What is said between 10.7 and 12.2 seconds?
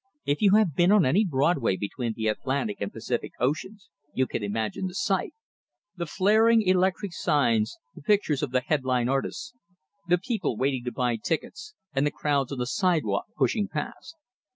to buy tickets, and the